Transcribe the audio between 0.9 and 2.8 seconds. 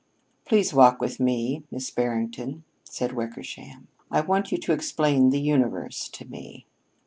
with me, Miss Barrington,"